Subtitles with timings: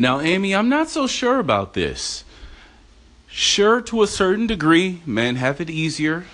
[0.00, 2.24] Now, Amy, I'm not so sure about this.
[3.28, 6.24] Sure, to a certain degree, men have it easier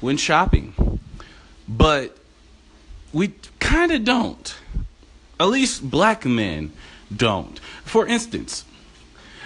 [0.00, 0.98] when shopping.
[1.68, 2.16] But
[3.12, 4.56] we kind of don't.
[5.38, 6.72] At least black men
[7.16, 7.60] don't.
[7.84, 8.64] For instance,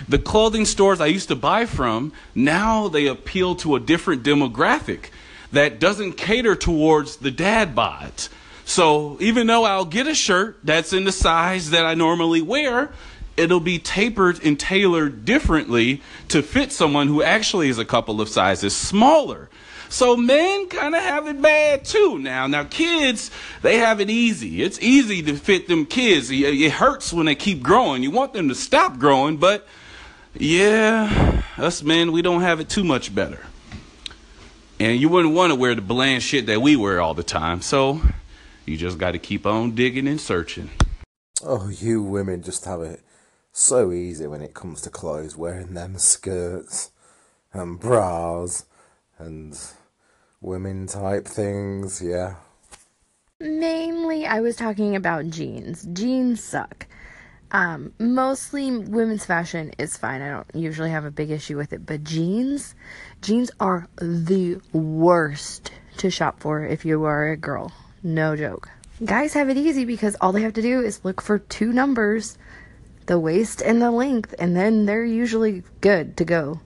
[0.09, 5.11] the clothing stores I used to buy from, now they appeal to a different demographic
[5.53, 8.11] that doesn't cater towards the dad bod.
[8.65, 12.91] So even though I'll get a shirt that's in the size that I normally wear,
[13.37, 18.29] it'll be tapered and tailored differently to fit someone who actually is a couple of
[18.29, 19.49] sizes smaller.
[19.89, 22.47] So men kind of have it bad too now.
[22.47, 23.31] Now kids,
[23.63, 24.63] they have it easy.
[24.63, 26.31] It's easy to fit them kids.
[26.31, 28.03] It hurts when they keep growing.
[28.03, 29.67] You want them to stop growing, but
[30.37, 33.41] yeah, us men, we don't have it too much better.
[34.81, 37.61] And you wouldn't want to wear the bland shit that we wear all the time.
[37.61, 38.01] So
[38.67, 40.71] you just got to keep on digging and searching.
[41.45, 43.01] Oh, you women just have it
[43.57, 46.91] so easy when it comes to clothes, wearing them skirts
[47.53, 48.67] and bras
[49.17, 49.57] and
[50.41, 52.35] women type things, yeah.
[53.39, 55.87] Mainly, I was talking about jeans.
[55.93, 56.87] Jeans suck.
[57.53, 60.21] Um, mostly women's fashion is fine.
[60.21, 62.75] I don't usually have a big issue with it, but jeans,
[63.23, 67.71] jeans are the worst to shop for if you are a girl.
[68.03, 68.69] No joke.
[69.05, 72.37] Guys have it easy because all they have to do is look for two numbers,
[73.07, 76.61] the waist and the length, and then they're usually good to go.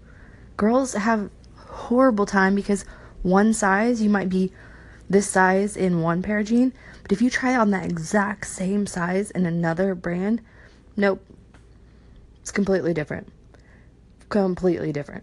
[0.56, 2.84] Girls have horrible time because
[3.22, 4.52] one size, you might be
[5.08, 6.72] this size in one pair of jeans,
[7.02, 10.42] but if you try on that exact same size in another brand,
[10.98, 11.24] Nope.
[12.40, 13.28] It's completely different.
[14.30, 15.22] Completely different.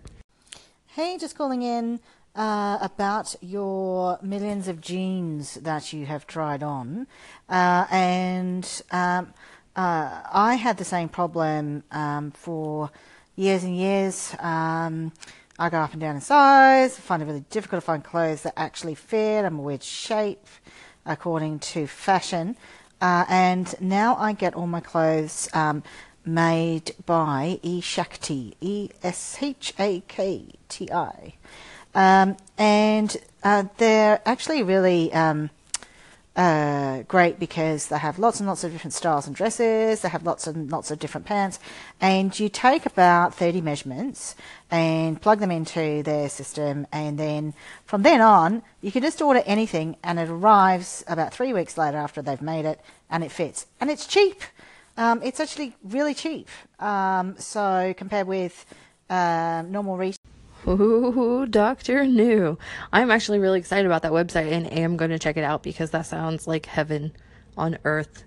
[0.88, 2.00] Hey, just calling in
[2.34, 7.08] uh, about your millions of jeans that you have tried on.
[7.50, 9.34] Uh, and um,
[9.76, 12.92] uh, I had the same problem um, for
[13.36, 14.36] years and years.
[14.40, 15.12] Um,
[15.58, 18.54] I go up and down in size, find it really difficult to find clothes that
[18.58, 19.46] actually fit.
[19.46, 20.48] I'm a weird shape
[21.06, 22.58] according to fashion.
[23.02, 25.84] Uh, and now I get all my clothes um,
[26.26, 31.34] made by E Shakti, E S H A K T I.
[31.94, 35.50] Um, and uh, they're actually really um,
[36.36, 40.02] uh, great because they have lots and lots of different styles and dresses.
[40.02, 41.60] They have lots and lots of different pants,
[42.02, 44.36] and you take about thirty measurements
[44.70, 47.54] and plug them into their system, and then
[47.86, 51.98] from then on, you can just order anything, and it arrives about three weeks later
[51.98, 54.42] after they've made it, and it fits, and it's cheap.
[54.98, 56.48] Um, it's actually really cheap.
[56.80, 58.66] Um, so compared with
[59.10, 60.25] uh, normal retail.
[60.68, 62.58] Ooh, Doctor New.
[62.92, 65.92] I'm actually really excited about that website and am going to check it out because
[65.92, 67.14] that sounds like heaven
[67.56, 68.24] on earth.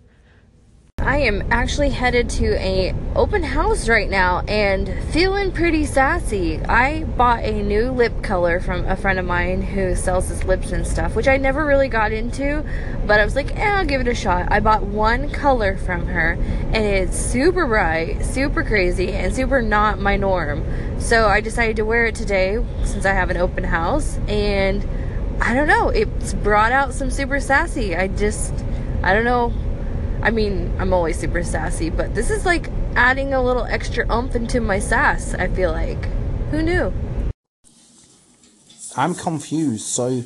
[1.08, 6.60] I am actually headed to a open house right now and feeling pretty sassy.
[6.60, 10.70] I bought a new lip color from a friend of mine who sells his lips
[10.70, 12.62] and stuff, which I never really got into,
[13.06, 14.48] but I was like, eh, I'll give it a shot.
[14.52, 19.98] I bought one color from her and it's super bright, super crazy, and super not
[19.98, 20.62] my norm.
[21.00, 24.86] So I decided to wear it today since I have an open house and
[25.40, 27.96] I don't know, it's brought out some super sassy.
[27.96, 28.52] I just
[29.02, 29.54] I don't know
[30.20, 34.34] I mean, I'm always super sassy, but this is like adding a little extra umph
[34.34, 36.04] into my sass, I feel like.
[36.50, 36.92] Who knew?
[38.96, 39.86] I'm confused.
[39.86, 40.24] So,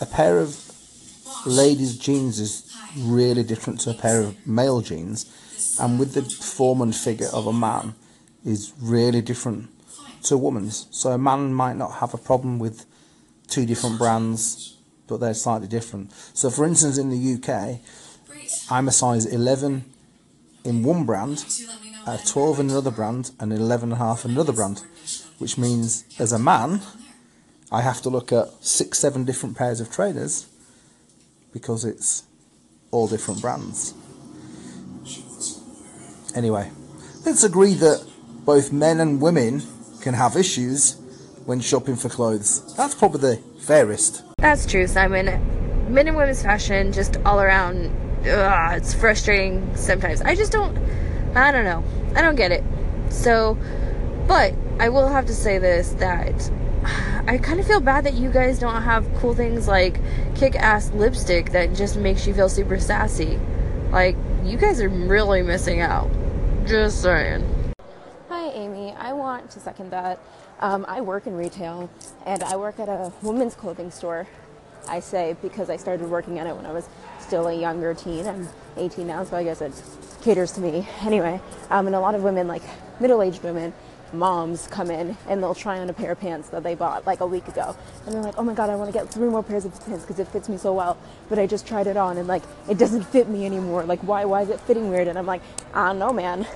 [0.00, 0.56] a pair of
[1.46, 5.26] ladies' jeans is really different to a pair of male jeans,
[5.80, 7.94] and with the form and figure of a man
[8.44, 9.68] is really different
[10.24, 10.86] to a woman's.
[10.92, 12.86] So, a man might not have a problem with
[13.48, 14.76] two different brands,
[15.08, 16.12] but they're slightly different.
[16.34, 17.80] So, for instance, in the UK,
[18.70, 19.84] I'm a size 11
[20.64, 21.44] in one brand,
[22.06, 24.82] a 12 in another brand, and an 11 and a half in another brand,
[25.38, 26.80] which means as a man,
[27.70, 30.46] I have to look at six, seven different pairs of trainers
[31.52, 32.24] because it's
[32.90, 33.94] all different brands.
[36.34, 36.70] Anyway,
[37.24, 38.06] let's agree that
[38.44, 39.62] both men and women
[40.00, 40.96] can have issues
[41.46, 42.74] when shopping for clothes.
[42.76, 44.22] That's probably the fairest.
[44.38, 45.26] That's true, Simon.
[45.92, 47.90] Men and women's fashion, just all around,
[48.26, 50.20] ugh, it's frustrating sometimes.
[50.22, 50.76] I just don't,
[51.36, 51.84] I don't know.
[52.14, 52.62] I don't get it.
[53.10, 53.58] So,
[54.26, 56.50] but I will have to say this that
[57.26, 59.98] I kind of feel bad that you guys don't have cool things like
[60.34, 63.38] kick ass lipstick that just makes you feel super sassy.
[63.90, 66.10] Like, you guys are really missing out.
[66.66, 67.48] Just saying.
[68.28, 68.92] Hi, Amy.
[68.98, 70.18] I want to second that.
[70.60, 71.90] Um, I work in retail
[72.26, 74.26] and I work at a women's clothing store.
[74.88, 76.88] I say because I started working at it when I was
[77.18, 78.26] still a younger teen.
[78.26, 79.72] I'm 18 now, so I guess it
[80.22, 80.86] caters to me.
[81.02, 81.40] Anyway.
[81.70, 82.62] Um, and a lot of women, like
[83.00, 83.72] middle-aged women,
[84.12, 87.20] moms come in and they'll try on a pair of pants that they bought like
[87.20, 87.76] a week ago.
[88.06, 90.04] And they're like oh my god i want to get three more pairs of pants
[90.04, 90.96] because it fits me so well.
[91.28, 93.84] But i just tried it on and like it doesn't fit me anymore.
[93.84, 95.08] Like why why is it fitting weird?
[95.08, 95.42] And i'm like
[95.72, 96.46] i don't know man.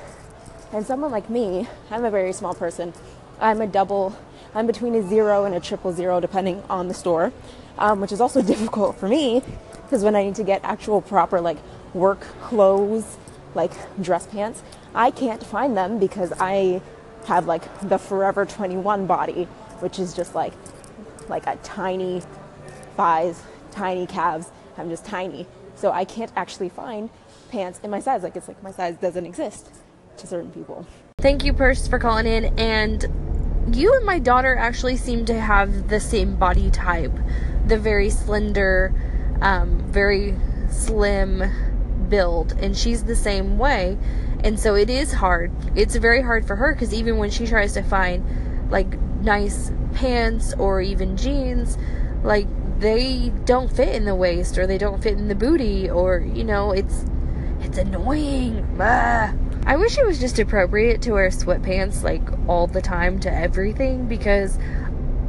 [0.72, 2.92] And someone like me i'm a very small person.
[3.40, 4.16] I'm a double
[4.54, 7.32] i'm between a zero and a triple zero depending on the store
[7.78, 9.42] um, which is also difficult for me
[9.82, 11.58] because when i need to get actual proper like
[11.94, 13.16] work clothes
[13.54, 14.62] like dress pants
[14.94, 16.80] i can't find them because i
[17.28, 19.44] have like the Forever 21 body,
[19.80, 20.52] which is just like
[21.28, 22.22] like a tiny
[22.96, 24.50] thighs, tiny calves.
[24.76, 25.46] I'm just tiny.
[25.74, 27.10] So I can't actually find
[27.50, 28.22] pants in my size.
[28.22, 29.70] Like it's like my size doesn't exist
[30.16, 30.86] to certain people.
[31.18, 32.46] Thank you, Purse, for calling in.
[32.58, 33.04] And
[33.76, 37.12] you and my daughter actually seem to have the same body type
[37.69, 38.93] the very slender,
[39.41, 40.35] um, very
[40.70, 41.44] slim
[42.09, 42.53] build.
[42.53, 43.99] And she's the same way.
[44.41, 45.53] And so it is hard.
[45.76, 50.55] It's very hard for her because even when she tries to find like nice pants
[50.55, 51.76] or even jeans,
[52.23, 52.47] like
[52.81, 56.44] they don't fit in the waist or they don't fit in the booty or you
[56.44, 57.05] know, it's
[57.61, 58.76] it's annoying.
[58.81, 59.35] Ah.
[59.69, 64.09] I wish it was just appropriate to wear sweatpants like all the time to everything
[64.09, 64.59] because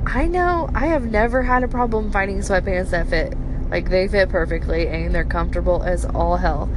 [0.05, 3.33] I know I have never had a problem finding sweatpants that fit.
[3.69, 6.69] Like they fit perfectly and they're comfortable as all hell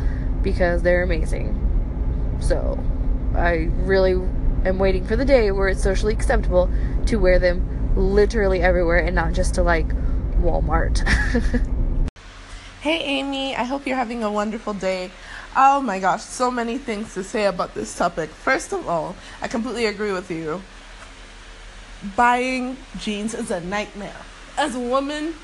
[0.43, 1.57] because they're amazing.
[2.41, 2.81] So
[3.37, 4.15] I really
[4.65, 6.69] am waiting for the day where it's socially acceptable
[7.07, 9.87] to wear them literally everywhere and not just to like
[10.41, 11.07] Walmart.
[12.81, 15.13] hey Amy, I hope you're having a wonderful day.
[15.55, 18.31] Oh my gosh, so many things to say about this topic.
[18.31, 20.63] First of all, I completely agree with you.
[22.17, 24.17] Buying jeans is a nightmare.
[24.57, 25.35] As a woman,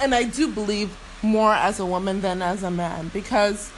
[0.00, 3.70] and I do believe more as a woman than as a man because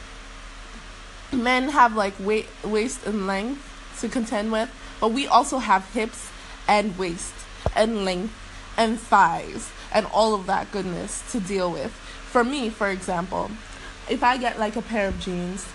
[1.30, 3.62] men have like weight, waist and length
[4.00, 4.70] to contend with,
[5.00, 6.30] but we also have hips
[6.66, 7.34] and waist
[7.76, 8.32] and length
[8.78, 11.92] and thighs and all of that goodness to deal with.
[11.92, 13.50] For me, for example,
[14.08, 15.66] if I get like a pair of jeans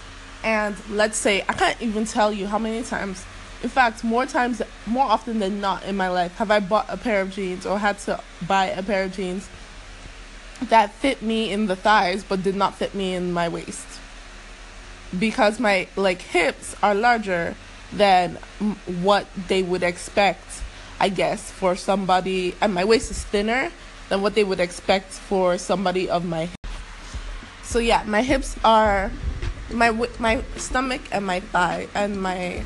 [0.44, 3.26] and let's say I can't even tell you how many times
[3.62, 6.98] in fact more times more often than not in my life have I bought a
[6.98, 9.50] pair of jeans or had to buy a pair of jeans
[10.62, 13.88] that fit me in the thighs but did not fit me in my waist.
[15.18, 17.56] Because my like hips are larger
[17.92, 18.36] than
[19.02, 20.62] what they would expect
[21.00, 23.72] i guess for somebody and my waist is thinner
[24.10, 26.48] than what they would expect for somebody of my
[27.70, 29.12] so yeah my hips are
[29.72, 32.64] my my stomach and my thigh and my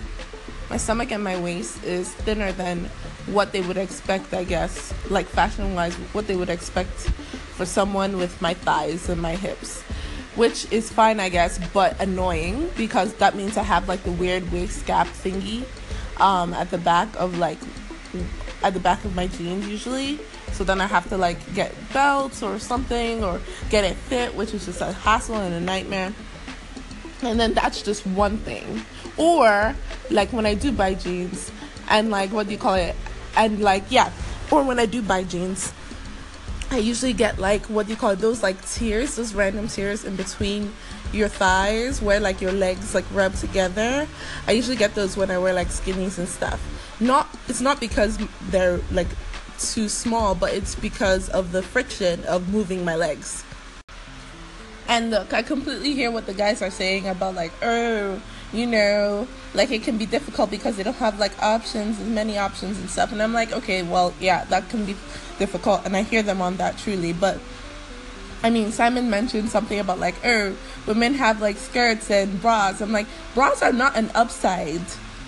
[0.69, 2.85] my stomach and my waist is thinner than
[3.27, 7.11] what they would expect i guess like fashion wise what they would expect
[7.59, 9.83] for someone with my thighs and my hips
[10.35, 14.51] which is fine, I guess, but annoying because that means I have like the weird
[14.51, 15.63] waist gap thingy
[16.17, 17.59] um, at the back of like
[18.63, 20.19] at the back of my jeans usually.
[20.53, 24.53] So then I have to like get belts or something or get it fit, which
[24.53, 26.13] is just a hassle and a nightmare.
[27.21, 28.83] And then that's just one thing.
[29.17, 29.75] Or
[30.09, 31.51] like when I do buy jeans
[31.89, 32.95] and like what do you call it?
[33.35, 34.11] And like yeah,
[34.51, 35.73] or when I do buy jeans
[36.73, 38.19] I usually get like what do you call it?
[38.19, 40.73] Those like tears, those random tears in between
[41.11, 44.07] your thighs where like your legs like rub together.
[44.47, 46.59] I usually get those when I wear like skinnies and stuff.
[46.99, 48.17] Not it's not because
[48.49, 49.07] they're like
[49.71, 53.43] too small, but it's because of the friction of moving my legs.
[54.87, 58.19] And look, I completely hear what the guys are saying about like, oh,
[58.51, 62.37] you know, like it can be difficult because they don't have like options, as many
[62.37, 63.11] options and stuff.
[63.11, 64.95] And I'm like, okay, well, yeah, that can be
[65.39, 67.13] difficult, and I hear them on that truly.
[67.13, 67.39] But
[68.43, 70.55] I mean, Simon mentioned something about like, oh,
[70.85, 72.81] women have like skirts and bras.
[72.81, 74.81] I'm like, bras are not an upside,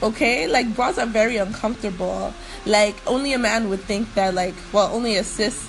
[0.06, 0.48] okay?
[0.48, 2.34] Like bras are very uncomfortable.
[2.66, 5.68] Like only a man would think that like, well, only a cis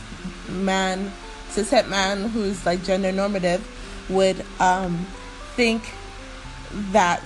[0.49, 1.11] man,
[1.50, 3.66] cis het man who's like gender normative
[4.09, 5.07] would um
[5.57, 5.83] think
[6.93, 7.23] that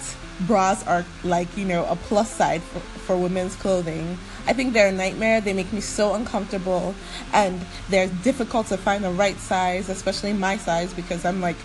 [0.46, 4.88] bras are like you know a plus side for, for women's clothing i think they're
[4.88, 6.94] a nightmare they make me so uncomfortable
[7.34, 11.56] and they're difficult to find the right size especially my size because i'm like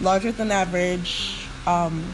[0.00, 2.04] larger than average um,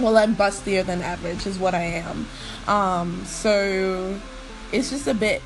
[0.00, 2.26] well i'm bustier than average is what i am.
[2.66, 4.18] Um, so
[4.72, 5.42] it's just a bit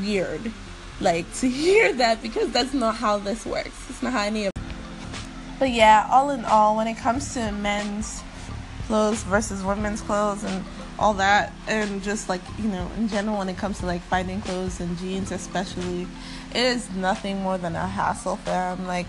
[0.00, 0.52] weird
[1.00, 3.88] like to hear that because that's not how this works.
[3.88, 4.52] It's not how any of
[5.58, 8.22] but yeah all in all when it comes to men's
[8.86, 10.64] clothes versus women's clothes and
[10.98, 14.40] all that and just like you know in general when it comes to like finding
[14.42, 16.06] clothes and jeans especially
[16.54, 18.86] it is nothing more than a hassle fam.
[18.86, 19.06] Like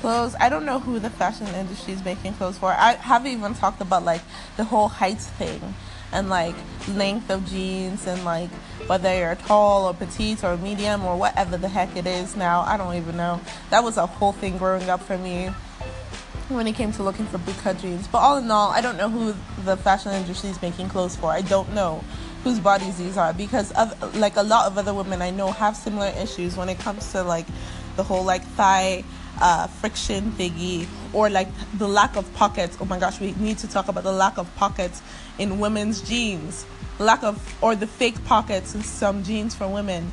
[0.00, 0.34] clothes.
[0.40, 2.70] I don't know who the fashion industry is making clothes for.
[2.70, 4.22] I haven't even talked about like
[4.56, 5.74] the whole height thing
[6.12, 6.54] and like
[6.88, 8.50] length of jeans and like
[8.86, 12.60] whether you're tall or petite or medium or whatever the heck it is now.
[12.60, 13.40] I don't even know.
[13.70, 15.50] That was a whole thing growing up for me
[16.48, 18.08] when it came to looking for bootcut jeans.
[18.08, 21.30] But all in all, I don't know who the fashion industry is making clothes for.
[21.30, 22.02] I don't know
[22.44, 25.76] whose bodies these are because of, like a lot of other women I know have
[25.76, 27.46] similar issues when it comes to like
[27.96, 29.04] the whole like thigh
[29.40, 32.76] uh, friction thingy or like the lack of pockets.
[32.80, 35.02] Oh my gosh, we need to talk about the lack of pockets
[35.38, 36.66] in women's jeans.
[36.98, 40.10] Lack of or the fake pockets in some jeans for women.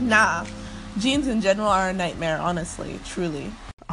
[0.00, 0.44] Nah,
[0.98, 2.38] jeans in general are a nightmare.
[2.38, 3.50] Honestly, truly.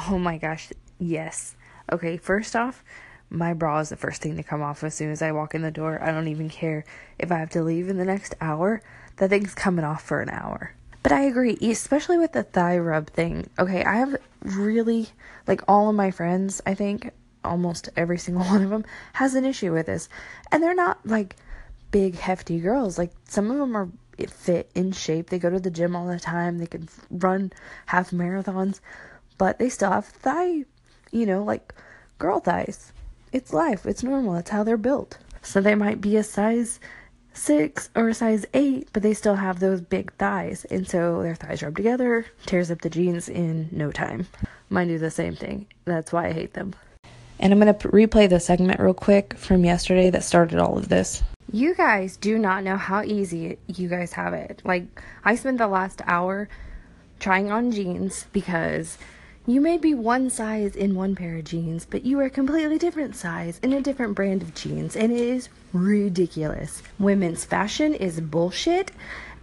[0.10, 0.70] Oh my gosh,
[1.00, 1.56] yes.
[1.92, 2.84] Okay, first off,
[3.30, 5.62] my bra is the first thing to come off as soon as I walk in
[5.62, 6.02] the door.
[6.02, 6.86] I don't even care
[7.18, 8.82] if I have to leave in the next hour.
[9.18, 10.74] That thing's coming off for an hour.
[11.04, 13.50] But I agree, especially with the thigh rub thing.
[13.60, 15.10] Okay, I have really,
[15.46, 17.12] like, all of my friends, I think,
[17.44, 20.08] almost every single one of them, has an issue with this.
[20.52, 21.36] And they're not, like,
[21.92, 22.98] big, hefty girls.
[22.98, 25.30] Like, some of them are eh, fit, in shape.
[25.30, 26.58] They go to the gym all the time.
[26.58, 27.52] They can run
[27.88, 28.80] half marathons.
[29.38, 30.64] But they still have thigh,
[31.12, 31.74] you know, like,
[32.18, 32.94] girl thighs.
[33.34, 33.86] It's life.
[33.86, 34.36] It's normal.
[34.36, 35.18] It's how they're built.
[35.42, 36.80] So they might be a size
[37.34, 40.66] six or a size eight, but they still have those big thighs.
[40.66, 44.28] And so their thighs rub together, tears up the jeans in no time.
[44.70, 45.68] Mine do the same thing.
[45.86, 46.74] That's why I hate them.
[47.40, 50.90] And I'm going to replay the segment real quick from yesterday that started all of
[50.90, 51.22] this.
[51.52, 54.62] You guys do not know how easy you guys have it.
[54.64, 54.86] Like,
[55.26, 56.48] I spent the last hour
[57.20, 58.98] trying on jeans because
[59.46, 62.78] you may be one size in one pair of jeans, but you are a completely
[62.78, 66.82] different size in a different brand of jeans, and it is ridiculous.
[66.98, 68.92] Women's fashion is bullshit,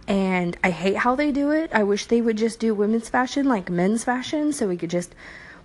[0.07, 1.69] and I hate how they do it.
[1.71, 5.13] I wish they would just do women's fashion like men's fashion so we could just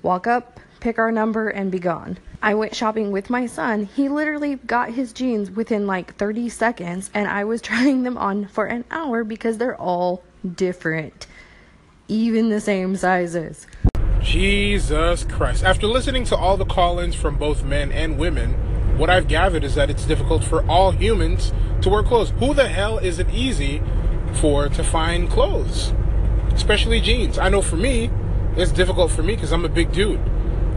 [0.03, 2.19] walk up, pick our number, and be gone.
[2.43, 3.89] I went shopping with my son.
[3.97, 8.49] He literally got his jeans within like 30 seconds, and I was trying them on
[8.49, 10.23] for an hour because they're all
[10.55, 11.27] different,
[12.07, 13.67] even the same sizes.
[14.37, 15.65] Jesus Christ.
[15.65, 18.53] After listening to all the call ins from both men and women,
[18.99, 22.35] what I've gathered is that it's difficult for all humans to wear clothes.
[22.39, 23.81] Who the hell is it easy
[24.35, 25.95] for to find clothes?
[26.53, 27.39] Especially jeans.
[27.39, 28.11] I know for me,
[28.59, 30.21] it's difficult for me because I'm a big dude.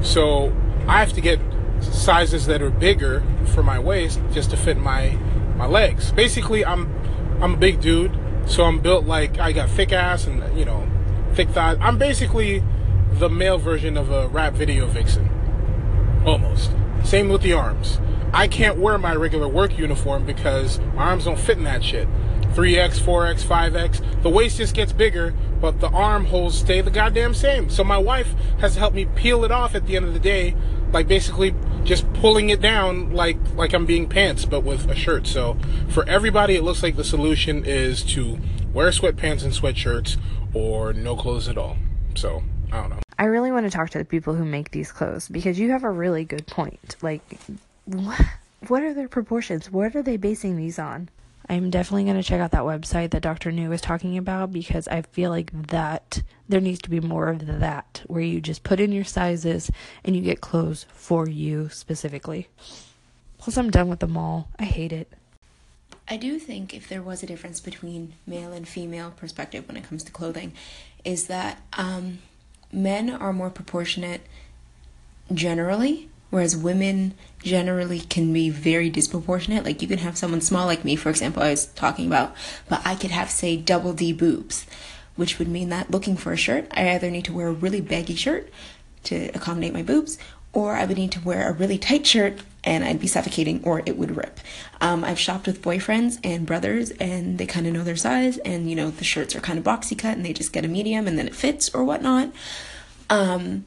[0.03, 0.55] So
[0.87, 1.41] I have to get
[1.81, 5.17] sizes that are bigger for my waist just to fit my
[5.57, 6.13] my legs.
[6.13, 6.89] Basically, I'm
[7.41, 10.87] I'm a big dude, so I'm built like I got thick ass and you know
[11.33, 11.77] thick thighs.
[11.81, 12.63] I'm basically
[13.13, 15.29] the male version of a rap video vixen.
[16.25, 16.71] Almost.
[17.03, 17.99] Same with the arms.
[18.33, 22.07] I can't wear my regular work uniform because my arms don't fit in that shit.
[22.53, 24.21] 3X, 4X, 5X.
[24.21, 27.69] The waist just gets bigger, but the arm holes stay the goddamn same.
[27.69, 30.19] So my wife has to help me peel it off at the end of the
[30.19, 30.55] day,
[30.91, 35.27] like basically just pulling it down like like I'm being pants, but with a shirt.
[35.27, 35.57] So
[35.89, 38.37] for everybody, it looks like the solution is to
[38.73, 40.17] wear sweatpants and sweatshirts
[40.53, 41.77] or no clothes at all.
[42.15, 42.99] So I don't know.
[43.17, 45.83] I really want to talk to the people who make these clothes because you have
[45.83, 46.95] a really good point.
[47.01, 47.39] Like,
[47.85, 48.21] what,
[48.67, 49.71] what are their proportions?
[49.71, 51.09] What are they basing these on?
[51.49, 53.51] I'm definitely going to check out that website that Dr.
[53.51, 57.47] New was talking about because I feel like that there needs to be more of
[57.47, 59.71] that where you just put in your sizes
[60.05, 62.47] and you get clothes for you specifically.
[63.39, 64.49] Plus, I'm done with the mall.
[64.59, 65.11] I hate it.
[66.07, 69.87] I do think if there was a difference between male and female perspective when it
[69.87, 70.53] comes to clothing,
[71.03, 72.19] is that um,
[72.71, 74.21] men are more proportionate
[75.33, 79.63] generally, whereas women generally can be very disproportionate.
[79.63, 82.35] Like you can have someone small like me, for example, I was talking about,
[82.67, 84.65] but I could have, say, double D boobs,
[85.15, 87.81] which would mean that looking for a shirt, I either need to wear a really
[87.81, 88.49] baggy shirt
[89.05, 90.17] to accommodate my boobs,
[90.53, 93.81] or I would need to wear a really tight shirt and I'd be suffocating or
[93.85, 94.39] it would rip.
[94.81, 98.69] Um, I've shopped with boyfriends and brothers and they kind of know their size and
[98.69, 101.07] you know the shirts are kind of boxy cut and they just get a medium
[101.07, 102.31] and then it fits or whatnot.
[103.09, 103.65] Um,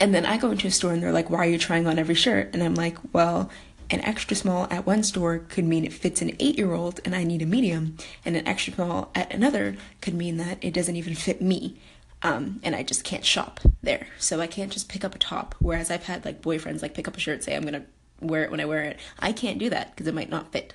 [0.00, 1.98] and then I go into a store and they're like, why are you trying on
[1.98, 2.50] every shirt?
[2.52, 3.50] And I'm like, well,
[3.92, 7.14] an extra small at one store could mean it fits an eight year old and
[7.14, 10.96] I need a medium, and an extra small at another could mean that it doesn't
[10.96, 11.78] even fit me.
[12.22, 14.06] Um, and I just can't shop there.
[14.18, 15.54] So I can't just pick up a top.
[15.58, 17.84] Whereas I've had like boyfriends like pick up a shirt, say I'm gonna
[18.22, 18.98] wear it when I wear it.
[19.18, 20.74] I can't do that because it might not fit.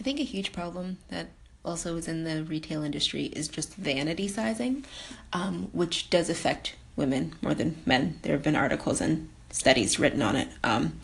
[0.00, 1.28] I think a huge problem that
[1.64, 4.84] also is in the retail industry is just vanity sizing,
[5.32, 8.18] um, which does affect women more than men.
[8.22, 10.48] There have been articles and studies written on it.
[10.64, 11.00] Um,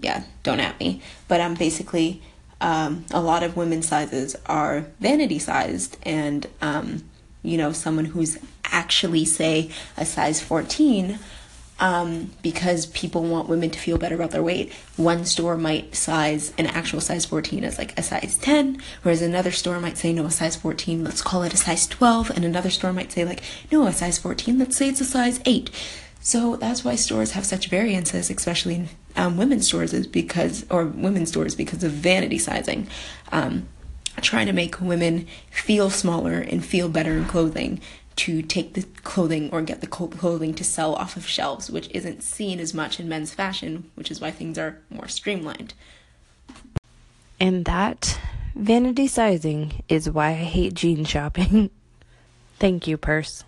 [0.00, 1.02] yeah, don't at me.
[1.28, 2.22] But um, basically,
[2.60, 7.04] um, a lot of women's sizes are vanity sized, and um,
[7.42, 11.18] you know, someone who's actually say a size 14
[11.82, 14.72] um, because people want women to feel better about their weight.
[14.96, 19.50] One store might size an actual size 14 as like a size 10, whereas another
[19.50, 22.70] store might say, no, a size 14, let's call it a size 12, and another
[22.70, 25.70] store might say, like, no, a size 14, let's say it's a size 8.
[26.20, 30.86] So that's why stores have such variances, especially in um, women's stores, is because, or
[30.86, 32.86] women's stores, because of vanity sizing.
[33.32, 33.66] Um,
[34.20, 37.80] trying to make women feel smaller and feel better in clothing
[38.16, 42.22] to take the clothing or get the clothing to sell off of shelves, which isn't
[42.22, 45.74] seen as much in men's fashion, which is why things are more streamlined.
[47.40, 48.18] And that
[48.54, 51.70] vanity sizing is why I hate jean shopping.
[52.58, 53.44] Thank you, Purse.